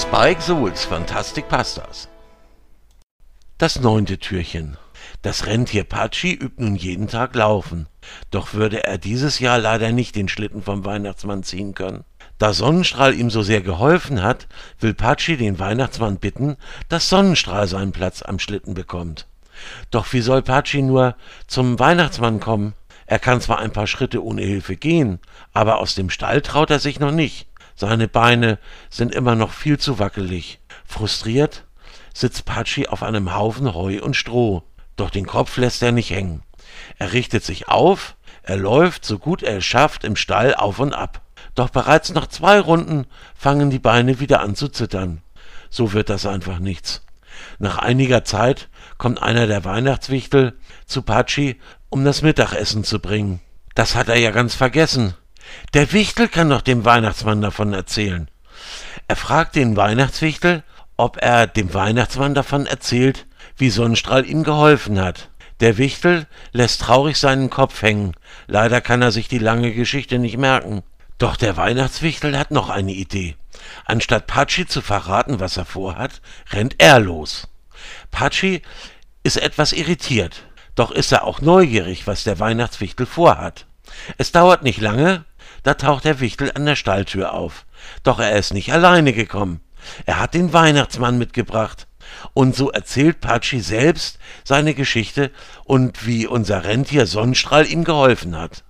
Spike 0.00 0.40
Souls 0.40 0.86
Fantastic 0.86 1.46
Pastas. 1.50 2.08
Das 3.58 3.80
neunte 3.80 4.18
Türchen. 4.18 4.78
Das 5.20 5.44
Rentier 5.44 5.84
Patschi 5.84 6.32
übt 6.32 6.54
nun 6.56 6.74
jeden 6.74 7.06
Tag 7.06 7.34
laufen. 7.34 7.86
Doch 8.30 8.54
würde 8.54 8.82
er 8.84 8.96
dieses 8.96 9.40
Jahr 9.40 9.58
leider 9.58 9.92
nicht 9.92 10.16
den 10.16 10.28
Schlitten 10.28 10.62
vom 10.62 10.86
Weihnachtsmann 10.86 11.42
ziehen 11.42 11.74
können. 11.74 12.04
Da 12.38 12.54
Sonnenstrahl 12.54 13.14
ihm 13.14 13.28
so 13.28 13.42
sehr 13.42 13.60
geholfen 13.60 14.22
hat, 14.22 14.48
will 14.78 14.94
Patschi 14.94 15.36
den 15.36 15.58
Weihnachtsmann 15.58 16.16
bitten, 16.16 16.56
dass 16.88 17.10
Sonnenstrahl 17.10 17.68
seinen 17.68 17.92
Platz 17.92 18.22
am 18.22 18.38
Schlitten 18.38 18.72
bekommt. 18.72 19.26
Doch 19.90 20.10
wie 20.14 20.22
soll 20.22 20.40
Patschi 20.40 20.80
nur 20.80 21.14
zum 21.46 21.78
Weihnachtsmann 21.78 22.40
kommen? 22.40 22.72
Er 23.04 23.18
kann 23.18 23.42
zwar 23.42 23.58
ein 23.58 23.72
paar 23.72 23.86
Schritte 23.86 24.24
ohne 24.24 24.42
Hilfe 24.42 24.76
gehen, 24.76 25.18
aber 25.52 25.78
aus 25.78 25.94
dem 25.94 26.08
Stall 26.08 26.40
traut 26.40 26.70
er 26.70 26.78
sich 26.78 27.00
noch 27.00 27.12
nicht. 27.12 27.49
Seine 27.80 28.08
Beine 28.08 28.58
sind 28.90 29.14
immer 29.14 29.36
noch 29.36 29.52
viel 29.52 29.78
zu 29.78 29.98
wackelig. 29.98 30.60
Frustriert 30.84 31.64
sitzt 32.12 32.44
Patschi 32.44 32.88
auf 32.88 33.02
einem 33.02 33.34
Haufen 33.34 33.72
Heu 33.72 34.02
und 34.02 34.16
Stroh, 34.16 34.64
doch 34.96 35.08
den 35.08 35.24
Kopf 35.24 35.56
lässt 35.56 35.82
er 35.82 35.90
nicht 35.90 36.10
hängen. 36.10 36.42
Er 36.98 37.14
richtet 37.14 37.42
sich 37.42 37.68
auf, 37.68 38.16
er 38.42 38.58
läuft, 38.58 39.06
so 39.06 39.18
gut 39.18 39.42
er 39.42 39.56
es 39.56 39.64
schafft, 39.64 40.04
im 40.04 40.14
Stall 40.14 40.54
auf 40.54 40.78
und 40.78 40.92
ab. 40.92 41.22
Doch 41.54 41.70
bereits 41.70 42.12
nach 42.12 42.26
zwei 42.26 42.60
Runden 42.60 43.06
fangen 43.34 43.70
die 43.70 43.78
Beine 43.78 44.20
wieder 44.20 44.42
an 44.42 44.56
zu 44.56 44.68
zittern. 44.68 45.22
So 45.70 45.94
wird 45.94 46.10
das 46.10 46.26
einfach 46.26 46.58
nichts. 46.58 47.00
Nach 47.58 47.78
einiger 47.78 48.24
Zeit 48.24 48.68
kommt 48.98 49.22
einer 49.22 49.46
der 49.46 49.64
Weihnachtswichtel 49.64 50.58
zu 50.84 51.00
Patschi, 51.00 51.58
um 51.88 52.04
das 52.04 52.20
Mittagessen 52.20 52.84
zu 52.84 53.00
bringen. 53.00 53.40
Das 53.74 53.94
hat 53.94 54.10
er 54.10 54.18
ja 54.18 54.32
ganz 54.32 54.54
vergessen. 54.54 55.14
Der 55.74 55.92
Wichtel 55.92 56.28
kann 56.28 56.50
doch 56.50 56.62
dem 56.62 56.84
Weihnachtsmann 56.84 57.40
davon 57.40 57.72
erzählen. 57.72 58.28
Er 59.08 59.16
fragt 59.16 59.56
den 59.56 59.76
Weihnachtswichtel, 59.76 60.62
ob 60.96 61.16
er 61.20 61.46
dem 61.46 61.72
Weihnachtsmann 61.72 62.34
davon 62.34 62.66
erzählt, 62.66 63.26
wie 63.56 63.70
Sonnenstrahl 63.70 64.26
ihm 64.26 64.44
geholfen 64.44 65.00
hat. 65.00 65.30
Der 65.60 65.78
Wichtel 65.78 66.26
lässt 66.52 66.80
traurig 66.80 67.16
seinen 67.18 67.50
Kopf 67.50 67.82
hängen. 67.82 68.14
Leider 68.46 68.80
kann 68.80 69.02
er 69.02 69.12
sich 69.12 69.28
die 69.28 69.38
lange 69.38 69.72
Geschichte 69.72 70.18
nicht 70.18 70.38
merken. 70.38 70.82
Doch 71.18 71.36
der 71.36 71.56
Weihnachtswichtel 71.56 72.38
hat 72.38 72.50
noch 72.50 72.70
eine 72.70 72.92
Idee. 72.92 73.36
Anstatt 73.84 74.26
Patschi 74.26 74.66
zu 74.66 74.80
verraten, 74.80 75.38
was 75.38 75.56
er 75.56 75.66
vorhat, 75.66 76.22
rennt 76.50 76.76
er 76.78 76.98
los. 76.98 77.48
Patschi 78.10 78.62
ist 79.22 79.36
etwas 79.36 79.72
irritiert, 79.72 80.42
doch 80.74 80.90
ist 80.90 81.12
er 81.12 81.24
auch 81.24 81.40
neugierig, 81.40 82.06
was 82.06 82.24
der 82.24 82.38
Weihnachtswichtel 82.38 83.06
vorhat. 83.06 83.66
Es 84.16 84.32
dauert 84.32 84.62
nicht 84.62 84.80
lange, 84.80 85.24
da 85.62 85.74
taucht 85.74 86.04
der 86.04 86.20
Wichtel 86.20 86.52
an 86.54 86.66
der 86.66 86.76
Stalltür 86.76 87.32
auf. 87.32 87.66
Doch 88.02 88.18
er 88.18 88.36
ist 88.36 88.52
nicht 88.52 88.72
alleine 88.72 89.12
gekommen. 89.12 89.60
Er 90.06 90.20
hat 90.20 90.34
den 90.34 90.52
Weihnachtsmann 90.52 91.18
mitgebracht. 91.18 91.86
Und 92.34 92.56
so 92.56 92.70
erzählt 92.70 93.20
Patschi 93.20 93.60
selbst 93.60 94.18
seine 94.44 94.74
Geschichte 94.74 95.30
und 95.64 96.06
wie 96.06 96.26
unser 96.26 96.64
Rentier 96.64 97.06
Sonnenstrahl 97.06 97.66
ihm 97.66 97.84
geholfen 97.84 98.36
hat. 98.36 98.64